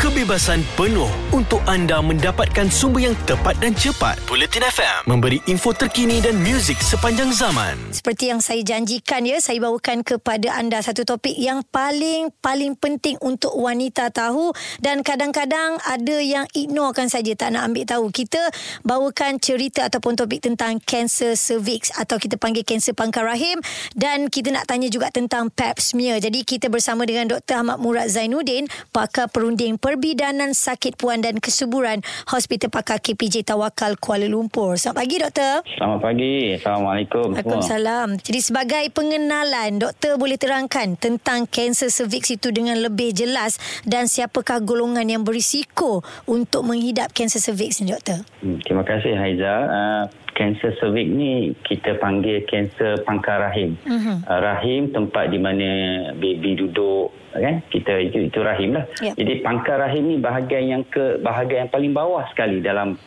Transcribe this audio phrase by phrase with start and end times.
[0.00, 4.16] kebebasan penuh untuk anda mendapatkan sumber yang tepat dan cepat.
[4.24, 7.76] Bulletin FM memberi info terkini dan muzik sepanjang zaman.
[7.92, 13.20] Seperti yang saya janjikan ya, saya bawakan kepada anda satu topik yang paling paling penting
[13.20, 18.08] untuk wanita tahu dan kadang-kadang ada yang ignorekan saja tak nak ambil tahu.
[18.08, 18.40] Kita
[18.88, 23.60] bawakan cerita ataupun topik tentang kanser cervix atau kita panggil kanser pangkal rahim
[23.92, 26.24] dan kita nak tanya juga tentang pap smear.
[26.24, 27.60] Jadi kita bersama dengan Dr.
[27.60, 28.64] Ahmad Murad Zainuddin,
[28.96, 31.98] pakar perunding perbidanan sakit puan dan kesuburan
[32.30, 34.78] Hospital Pakar KPJ Tawakal Kuala Lumpur.
[34.78, 35.54] Selamat pagi doktor.
[35.66, 36.34] Selamat pagi.
[36.54, 37.26] Assalamualaikum.
[37.34, 38.08] Waalaikumsalam.
[38.22, 44.62] Jadi sebagai pengenalan, doktor boleh terangkan tentang kanser cervix itu dengan lebih jelas dan siapakah
[44.62, 48.22] golongan yang berisiko untuk menghidap kanser cervix ni doktor?
[48.46, 49.54] Hmm, terima kasih Haiza.
[49.66, 50.02] Uh,
[50.34, 53.76] kanser cervix ni kita panggil kanser pangkal rahim.
[53.86, 54.18] Uh-huh.
[54.26, 55.68] Uh, rahim tempat di mana
[56.16, 58.84] baby duduk kan kita itu itu rahim lah.
[58.98, 59.14] Yep.
[59.14, 62.98] Jadi pangkal rahim ni bahagian yang ke bahagian yang paling bawah sekali dalam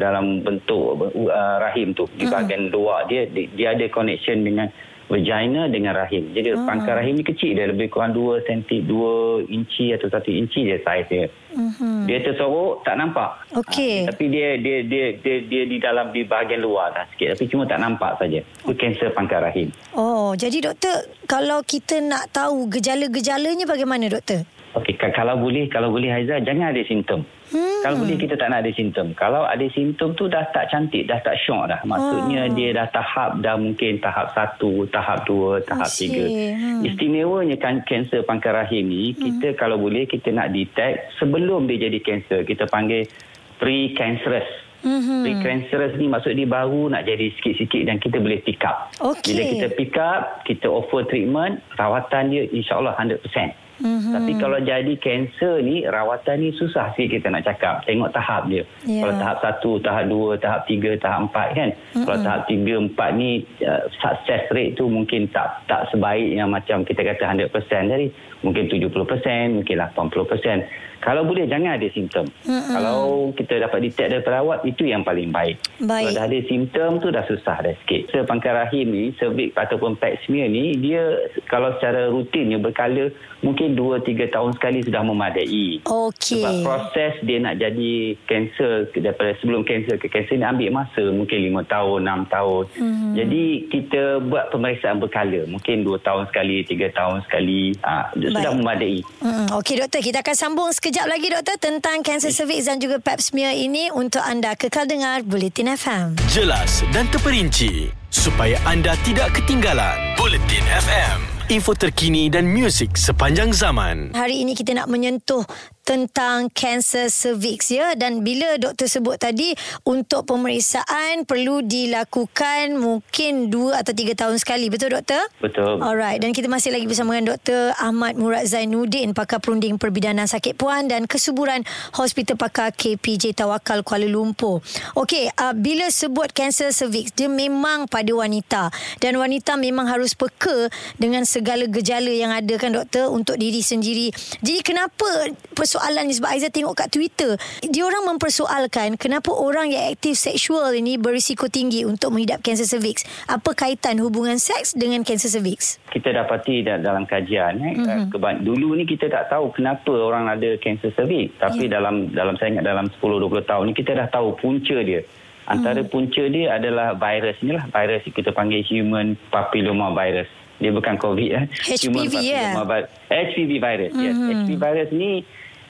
[0.00, 2.76] dalam bentuk uh, rahim tu di bahagian uh-huh.
[2.76, 4.68] luar dia dia ada connection dengan
[5.06, 6.34] vagina dengan rahim.
[6.34, 6.66] Jadi uh-huh.
[6.66, 10.78] pangkal rahim ni kecil dia lebih kurang 2 cm 2 inci atau 1 inci dia
[10.82, 11.26] saiz dia.
[11.54, 12.04] Uh-huh.
[12.10, 13.30] Dia tersorok tak nampak.
[13.54, 14.04] Okey.
[14.04, 17.44] Ha, tapi dia dia, dia dia dia di dalam di bahagian luar dah sikit tapi
[17.46, 18.40] cuma tak nampak saja.
[18.42, 19.70] Itu kanser pangkal rahim.
[19.94, 24.42] Oh, jadi doktor kalau kita nak tahu gejala-gejalanya bagaimana doktor?
[24.76, 27.24] Okey, kalau boleh kalau boleh Haiza jangan ada simptom.
[27.48, 27.80] Hmm.
[27.80, 29.16] Kalau boleh kita tak nak ada simptom.
[29.16, 31.80] Kalau ada simptom tu dah tak cantik, dah tak syok dah.
[31.80, 32.52] Maksudnya oh.
[32.52, 36.12] dia dah tahap dah mungkin tahap satu, tahap dua, tahap Asyik.
[36.12, 36.24] tiga.
[36.28, 36.84] Hmm.
[36.84, 39.16] Istimewanya kan kanser pangkal rahim ni, hmm.
[39.16, 42.44] kita kalau boleh kita nak detect sebelum dia jadi kanser.
[42.44, 43.08] Kita panggil
[43.56, 44.68] pre-cancerous.
[44.84, 45.20] Mm-hmm.
[45.24, 48.92] Pre-cancerous ni maksud dia baru nak jadi sikit-sikit dan kita boleh pick up.
[49.00, 49.32] Okay.
[49.32, 53.65] Bila kita pick up, kita offer treatment, rawatan dia insyaAllah 100%.
[53.76, 54.12] Mm-hmm.
[54.16, 57.84] Tapi kalau jadi kanser ni rawatan ni susah sih kita nak cakap.
[57.84, 58.64] Tengok tahap dia.
[58.88, 59.04] Yeah.
[59.04, 61.70] Kalau tahap satu, tahap dua, tahap tiga, tahap empat kan.
[61.72, 62.04] Mm-hmm.
[62.08, 63.30] Kalau tahap tiga, empat ni
[63.64, 67.52] uh, success rate tu mungkin tak tak sebaik yang macam kita kata 100%.
[67.92, 68.06] Jadi
[68.40, 70.95] mungkin 70%, mungkin 80%.
[71.00, 72.26] Kalau boleh jangan ada simptom.
[72.44, 72.74] Mm-hmm.
[72.74, 73.00] Kalau
[73.36, 75.56] kita dapat detect dari perawat itu yang paling baik.
[75.82, 76.12] baik.
[76.12, 78.02] Kalau dah ada simptom tu dah susah dah sikit.
[78.10, 83.12] So, pangkal rahim ni, cervix ataupun pap smear ni dia kalau secara rutinnya berkala
[83.44, 85.84] mungkin 2-3 tahun sekali sudah memadai.
[85.84, 86.40] Okey.
[86.40, 91.38] Sebab proses dia nak jadi kanser daripada sebelum kanser ke kanser ni ambil masa mungkin
[91.54, 92.64] 5 tahun, 6 tahun.
[92.74, 93.12] Mm-hmm.
[93.14, 95.46] Jadi kita buat pemeriksaan berkala.
[95.46, 97.60] Mungkin 2 tahun sekali, 3 tahun sekali.
[97.84, 98.98] Ha, sudah memadai.
[99.22, 99.46] Mm-hmm.
[99.60, 103.58] Okey doktor, kita akan sambung sekejap lagi doktor tentang kanser cervix dan juga pap smear
[103.58, 106.14] ini untuk anda kekal dengar Bulletin FM.
[106.30, 111.18] Jelas dan terperinci supaya anda tidak ketinggalan Bulletin FM.
[111.50, 114.14] Info terkini dan muzik sepanjang zaman.
[114.14, 115.42] Hari ini kita nak menyentuh
[115.86, 119.54] tentang kanser cervix ya dan bila doktor sebut tadi
[119.86, 125.22] untuk pemeriksaan perlu dilakukan mungkin 2 atau 3 tahun sekali betul doktor?
[125.38, 125.78] Betul.
[125.78, 127.78] Alright dan kita masih lagi bersama dengan Dr.
[127.78, 131.62] Ahmad Murad Zainuddin pakar perunding perbidanan sakit puan dan kesuburan
[131.94, 134.58] Hospital Pakar KPJ Tawakal Kuala Lumpur.
[134.98, 140.66] Okey, uh, bila sebut kanser cervix dia memang pada wanita dan wanita memang harus peka
[140.98, 144.10] dengan segala gejala yang ada kan doktor untuk diri sendiri.
[144.42, 145.30] Jadi kenapa
[145.76, 147.36] persoalan ni sebab Aizah tengok kat Twitter
[147.68, 153.04] dia orang mempersoalkan kenapa orang yang aktif seksual ini berisiko tinggi untuk menghidap kanser cervix
[153.28, 157.76] apa kaitan hubungan seks dengan kanser cervix kita dapati dalam kajian eh,
[158.08, 158.40] mm-hmm.
[158.40, 161.76] dulu ni kita tak tahu kenapa orang ada kanser cervix tapi yeah.
[161.76, 165.04] dalam dalam saya ingat dalam 10 20 tahun ni kita dah tahu punca dia
[165.44, 165.92] antara mm.
[165.92, 171.30] punca dia adalah virus ni lah virus kita panggil human papilloma virus dia bukan covid
[171.36, 172.88] eh HPV ya yeah.
[173.12, 174.08] HPV virus mm-hmm.
[174.08, 175.12] yes HPV virus ni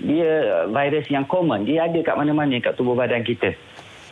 [0.00, 3.56] dia virus yang common dia ada kat mana-mana kat tubuh badan kita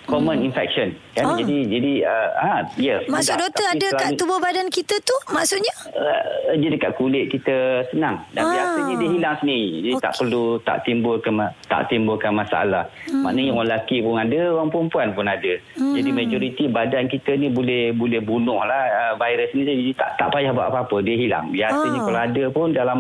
[0.05, 0.49] common hmm.
[0.53, 1.37] infection kan oh.
[1.41, 5.73] jadi jadi uh, ah ya yes, maksud doktor ada kat tubuh badan kita tu maksudnya
[5.97, 8.53] uh, dia dekat kulit kita senang dan ah.
[8.53, 10.05] biasanya dia hilang sendiri jadi okay.
[10.05, 11.17] tak perlu tak timbul
[11.69, 13.23] tak timbulkan masalah hmm.
[13.25, 15.95] maknanya orang lelaki pun ada orang perempuan pun ada hmm.
[15.97, 20.29] jadi majoriti badan kita ni boleh boleh bunuh lah uh, virus ni jadi tak tak
[20.37, 22.05] payah buat apa-apa dia hilang biasanya ah.
[22.05, 22.99] kalau ada pun dalam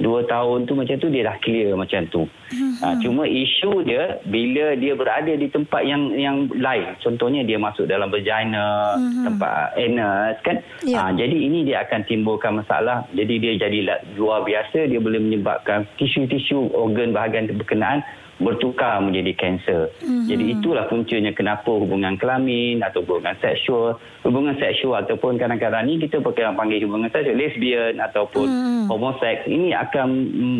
[0.00, 2.80] 2 tahun tu macam tu dia dah clear macam tu hmm.
[2.80, 7.84] uh, cuma isu dia bila dia berada di tempat yang yang lain contohnya dia masuk
[7.84, 9.24] dalam vagina mm-hmm.
[9.28, 10.56] tempat anus kan
[10.86, 11.08] yeah.
[11.08, 13.78] ha, jadi ini dia akan timbulkan masalah jadi dia jadi
[14.16, 18.00] luar biasa dia boleh menyebabkan tisu-tisu organ bahagian berkenaan
[18.42, 19.88] bertukar menjadi kanser.
[20.02, 20.26] Mm-hmm.
[20.28, 23.96] Jadi itulah puncanya kenapa hubungan kelamin atau hubungan seksual,
[24.26, 28.84] hubungan seksual ataupun kadang-kadang ni kita panggil hubungan seksual lesbian ataupun mm.
[28.90, 30.08] homoseks ini akan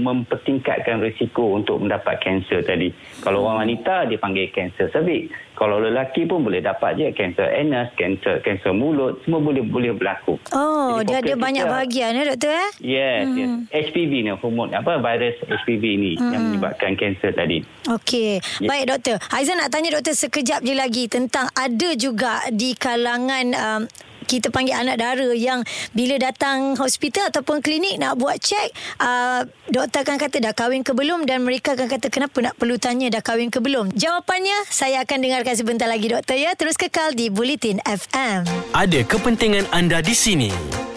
[0.06, 2.94] mempertingkatkan risiko untuk mendapat kanser tadi.
[3.20, 5.34] Kalau orang wanita dia panggil kanser cervix.
[5.52, 10.40] Kalau lelaki pun boleh dapat je kanser anus, kanser kanser mulut, semua boleh boleh berlaku.
[10.56, 12.70] Oh, Jadi, dia ada banyak bahagian ya doktor eh?
[12.80, 13.36] Yes, mm.
[13.36, 13.50] yes.
[13.70, 16.32] HPV ni hormon apa virus HPV ni mm.
[16.32, 17.60] yang menyebabkan kanser tadi.
[17.84, 18.40] Okey.
[18.64, 18.68] Ya.
[18.68, 19.16] Baik doktor.
[19.28, 23.82] Aizan nak tanya doktor sekejap je lagi tentang ada juga di kalangan um,
[24.24, 28.68] kita panggil anak dara yang bila datang hospital ataupun klinik nak buat cek
[29.00, 31.24] uh, doktor akan kata dah kahwin ke belum?
[31.28, 33.94] Dan mereka akan kata kenapa nak perlu tanya dah kahwin ke belum?
[33.94, 36.54] Jawapannya saya akan dengarkan sebentar lagi doktor ya.
[36.58, 40.50] Terus kekal di Bulletin FM ada kepentingan anda di sini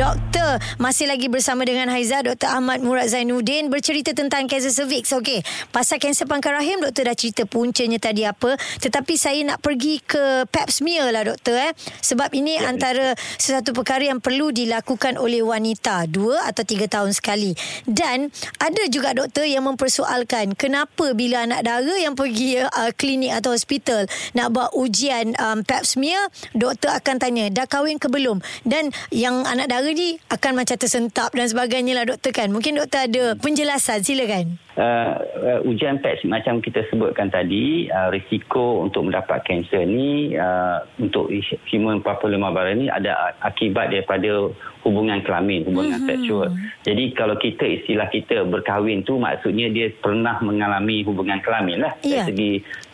[0.00, 2.48] Doktor, masih lagi bersama dengan Haiza, Dr.
[2.48, 5.12] Ahmad Murad Zainuddin bercerita tentang kanser cervix.
[5.12, 5.44] Okey,
[5.76, 8.56] pasal kanser pangkal rahim, doktor dah cerita puncanya tadi apa.
[8.56, 11.76] Tetapi saya nak pergi ke pap smear lah doktor eh.
[12.00, 17.12] Sebab ini ya, antara sesuatu perkara yang perlu dilakukan oleh wanita dua atau tiga tahun
[17.12, 17.52] sekali.
[17.84, 23.52] Dan ada juga doktor yang mempersoalkan kenapa bila anak dara yang pergi uh, klinik atau
[23.52, 28.40] hospital nak buat ujian um, pap smear, doktor akan tanya dah kahwin ke belum?
[28.64, 32.48] Dan yang anak dara ni akan macam tersentap dan sebagainya lah doktor kan.
[32.50, 34.58] Mungkin doktor ada penjelasan silakan.
[34.80, 35.12] Uh,
[35.44, 41.28] uh, ujian PET macam kita sebutkan tadi uh, risiko untuk mendapat kanser ni uh, untuk
[41.68, 44.48] human papilloma ni ada akibat daripada
[44.86, 46.08] hubungan kelamin hubungan mm-hmm.
[46.16, 46.48] seksual
[46.86, 52.24] jadi kalau kita istilah kita berkahwin tu maksudnya dia pernah mengalami hubungan kelamin lah yeah.
[52.24, 52.52] dari segi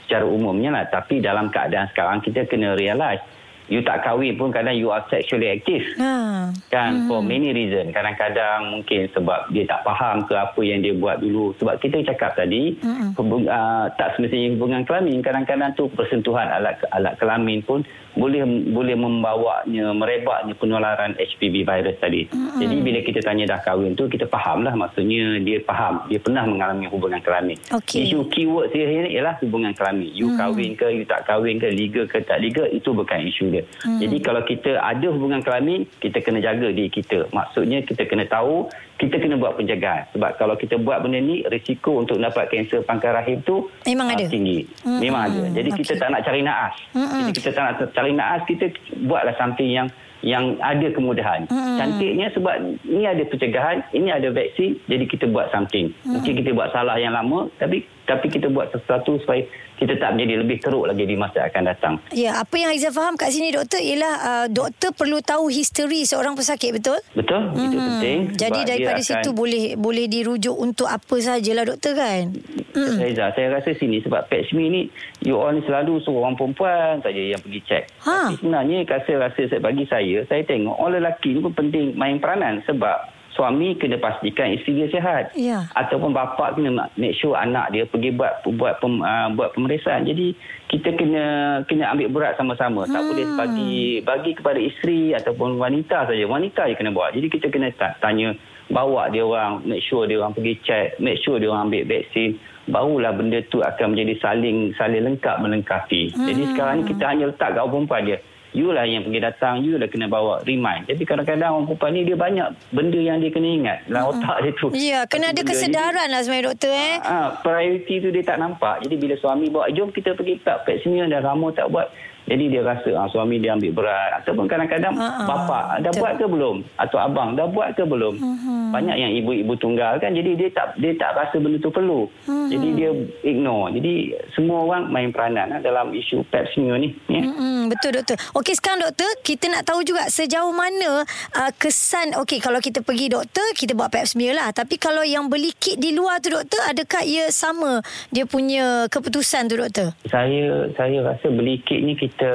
[0.08, 3.22] secara umumnya lah tapi dalam keadaan sekarang kita kena realize
[3.66, 5.82] you tak kahwin pun kadang you are sexually active.
[5.98, 6.50] Ha.
[6.70, 7.08] Kan hmm.
[7.10, 7.90] for many reason.
[7.90, 11.54] Kadang-kadang mungkin sebab dia tak faham ke apa yang dia buat dulu.
[11.58, 13.18] Sebab kita cakap tadi hmm.
[13.18, 15.22] hubung, uh, tak semestinya hubungan kelamin.
[15.22, 17.82] Kadang-kadang tu persentuhan alat alat kelamin pun
[18.16, 18.42] boleh
[18.72, 22.24] boleh membawanya merebaknya penularan HPV virus tadi.
[22.32, 22.60] Mm-hmm.
[22.64, 26.88] Jadi bila kita tanya dah kahwin tu kita fahamlah maksudnya dia faham dia pernah mengalami
[26.88, 27.60] hubungan kelamin.
[27.68, 28.08] Okay.
[28.08, 30.08] Isu keyword dia ialah hubungan kelamin.
[30.16, 30.40] You mm-hmm.
[30.40, 33.62] kahwin ke you tak kahwin ke legal ke tak legal itu bukan isu dia.
[33.64, 33.98] Mm-hmm.
[34.04, 37.32] Jadi kalau kita ada hubungan kelamin kita kena jaga diri kita.
[37.32, 42.00] Maksudnya kita kena tahu kita kena buat penjagaan sebab kalau kita buat benda ni risiko
[42.00, 45.00] untuk dapat kanser pangkal rahim tu memang ada tinggi mm-hmm.
[45.04, 45.80] memang ada jadi okay.
[45.84, 47.18] kita tak nak cari naas mm-hmm.
[47.20, 48.64] jadi kita tak nak cari naas kita
[49.04, 49.88] buatlah something yang
[50.24, 51.76] yang ada kemudahan mm-hmm.
[51.76, 52.54] cantiknya sebab
[52.88, 56.12] ni ada pencegahan ini ada vaksin jadi kita buat something mm-hmm.
[56.16, 59.44] mungkin kita buat salah yang lama tapi tapi kita buat sesuatu supaya
[59.76, 61.94] kita tak menjadi lebih teruk lagi di masa akan datang.
[62.16, 66.32] Ya, apa yang Aizah faham kat sini doktor ialah uh, doktor perlu tahu history seorang
[66.32, 66.96] pesakit, betul?
[67.12, 67.64] Betul, mm-hmm.
[67.68, 68.18] itu penting.
[68.40, 69.08] Jadi daripada akan...
[69.08, 72.32] situ boleh boleh dirujuk untuk apa sajalah doktor kan?
[72.72, 73.04] Mm.
[73.04, 74.88] Aizah, saya rasa sini sebab smear ni
[75.24, 77.84] you all ni selalu suruh orang perempuan saja yang pergi cek.
[78.04, 78.32] Ha?
[78.32, 83.15] Tapi sebenarnya rasa-rasa bagi saya, saya tengok orang lelaki ni pun penting main peranan sebab
[83.36, 85.24] suami kena pastikan isteri dia sihat.
[85.36, 85.68] Ya.
[85.76, 90.08] ataupun bapa kena make sure anak dia pergi buat buat pem, uh, buat pemeriksaan.
[90.08, 90.32] Jadi
[90.72, 91.24] kita kena
[91.68, 92.88] kena ambil berat sama-sama.
[92.88, 92.96] Hmm.
[92.96, 96.24] tak boleh bagi bagi kepada isteri ataupun wanita saja.
[96.24, 97.12] Wanita je kena buat.
[97.12, 98.32] Jadi kita kena tanya
[98.66, 102.40] bawa dia orang make sure dia orang pergi check make sure dia orang ambil vaksin.
[102.66, 106.10] Barulah benda tu akan menjadi saling saling lengkap melengkapi.
[106.16, 106.26] Hmm.
[106.26, 108.18] jadi sekarang ni kita hanya letak kat perempuan dia
[108.56, 110.88] you lah yang pergi datang, you lah kena bawa remind.
[110.88, 114.16] Jadi kadang-kadang orang perempuan ni dia banyak benda yang dia kena ingat dalam uh-huh.
[114.16, 114.66] otak dia tu.
[114.72, 116.96] Ya, kena ada kesedaran lah sebenarnya doktor eh.
[117.04, 118.80] Ah, uh, priority tu dia tak nampak.
[118.88, 121.92] Jadi bila suami bawa, jom kita pergi tak pet sini dah lama tak buat.
[122.26, 125.26] Jadi dia rasa ah, suami dia ambil berat ataupun kadang-kadang uh-huh.
[125.30, 126.02] bapa dah Betul.
[126.02, 128.14] buat ke belum atau abang dah buat ke belum.
[128.18, 128.62] Uh-huh.
[128.74, 132.10] Banyak yang ibu-ibu tunggal kan jadi dia tak dia tak rasa benda tu perlu.
[132.10, 132.50] Uh-huh.
[132.50, 132.90] Jadi dia
[133.22, 133.78] ignore.
[133.78, 136.90] Jadi semua orang main peranan lah dalam isu pap smear ni.
[137.06, 137.22] Ya.
[137.22, 137.70] Uh-huh.
[137.70, 138.18] Betul doktor.
[138.34, 141.06] Okey sekarang doktor kita nak tahu juga sejauh mana
[141.38, 145.30] uh, kesan okey kalau kita pergi doktor kita buat pap smear lah tapi kalau yang
[145.30, 147.78] beli kit di luar tu doktor adakah ia sama
[148.10, 149.94] dia punya keputusan tu doktor?
[150.10, 152.32] Saya saya rasa beli kit ni kita kita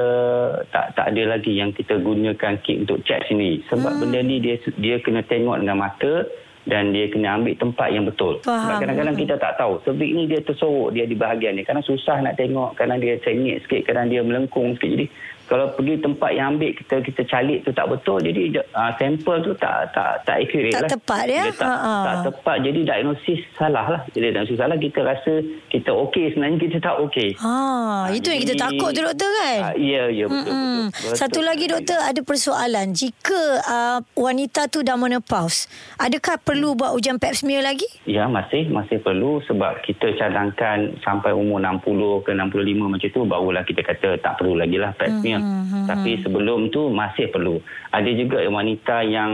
[0.69, 3.99] tak tak ada lagi yang kita gunakan kit untuk cek sini sebab hmm.
[4.05, 6.29] benda ni dia dia kena tengok dengan mata
[6.69, 8.37] dan dia kena ambil tempat yang betul.
[8.45, 8.61] Faham.
[8.69, 9.81] Sebab kadang-kadang kita tak tahu.
[9.81, 11.65] Sebab ni dia tersorok dia di bahagian ni.
[11.65, 12.77] Kadang susah nak tengok.
[12.77, 13.89] Kadang dia sengit sikit.
[13.89, 14.93] Kadang dia melengkung sikit.
[14.93, 15.05] Jadi
[15.51, 18.41] kalau pergi tempat yang ambil kita kita calik tu tak betul jadi
[18.71, 20.89] uh, sampel tu tak tak tak accurate Tak lah.
[20.89, 21.43] tepat, ya?
[21.43, 21.95] Dia tak, Ha-ha.
[22.01, 24.01] tak tepat jadi diagnosis salah lah.
[24.09, 25.33] Jadi diagnosis salah kita rasa
[25.67, 27.29] kita okey sebenarnya kita tak okey.
[27.37, 27.51] Ha,
[28.09, 29.59] itu yang kita jadi- takut tu doktor kan?
[29.61, 30.79] Ah, Ya, ya betul, Mm-mm.
[30.87, 31.15] betul, betul.
[31.17, 32.87] Satu lagi doktor ada persoalan.
[32.93, 35.65] Jika uh, wanita tu dah menopause,
[35.97, 37.83] adakah perlu buat ujian pap smear lagi?
[38.05, 41.83] Ya, masih masih perlu sebab kita cadangkan sampai umur 60
[42.21, 42.55] ke 65
[42.87, 45.39] macam tu barulah kita kata tak perlu lagi lah pap smear.
[45.39, 45.40] Hmm,
[45.87, 47.59] Tapi sebelum tu masih perlu.
[47.91, 49.31] Ada juga wanita yang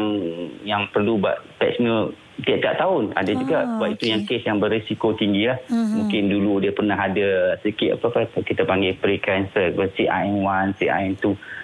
[0.64, 3.04] yang perlu buat pap smear tiap-tiap tahun.
[3.18, 4.12] Ada juga Ah, sebab itu okey.
[4.14, 5.58] yang kes yang berisiko tinggi lah.
[5.70, 11.24] Mungkin dulu dia pernah ada sikit apa apa kita panggil pre-cancer, CIN1, CIN2.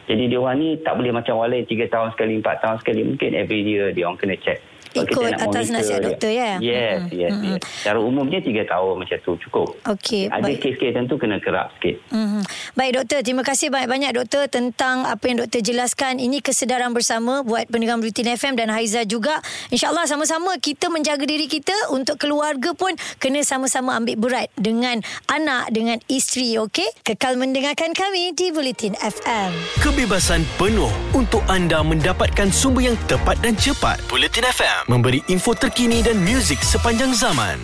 [0.09, 3.01] Jadi dia orang ni tak boleh macam orang lain 3 tahun sekali, 4 tahun sekali.
[3.05, 4.59] Mungkin every year dia orang kena check.
[4.93, 6.07] Sebab Ikut kita nak atas monitor nasihat dia.
[6.07, 6.51] doktor, ya?
[6.55, 7.17] Yes, Mm-mm.
[7.17, 7.59] yes, yes.
[7.81, 9.67] Secara umumnya 3 tahun macam tu cukup.
[9.89, 10.57] Okey, Ada baik.
[10.61, 11.95] kes-kes tentu kena kerap sikit.
[12.07, 12.41] Mm-hmm.
[12.73, 16.17] Baik doktor, terima kasih banyak-banyak doktor tentang apa yang doktor jelaskan.
[16.17, 19.41] Ini kesedaran bersama buat pendengar Rutin FM dan Haiza juga.
[19.69, 25.73] InsyaAllah sama-sama kita menjaga diri kita untuk keluarga pun kena sama-sama ambil berat dengan anak,
[25.73, 26.85] dengan isteri, okey?
[27.01, 29.49] Kekal mendengarkan kami di Bulletin FM.
[29.79, 33.97] Kebebasan penuh untuk anda mendapatkan sumber yang tepat dan cepat.
[34.05, 37.63] Bulletin FM memberi info terkini dan muzik sepanjang zaman.